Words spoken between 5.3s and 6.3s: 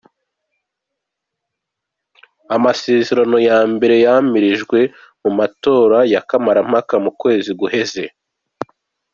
matora ya